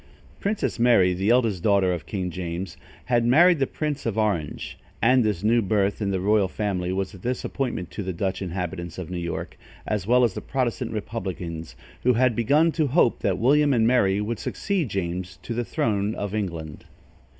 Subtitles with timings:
[0.39, 5.23] Princess Mary, the eldest daughter of King James, had married the Prince of Orange, and
[5.23, 9.11] this new birth in the royal family was a disappointment to the Dutch inhabitants of
[9.11, 13.73] New York, as well as the Protestant republicans, who had begun to hope that William
[13.75, 16.85] and Mary would succeed James to the throne of England.